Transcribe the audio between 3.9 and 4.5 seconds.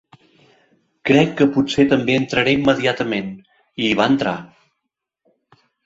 hi va entrar.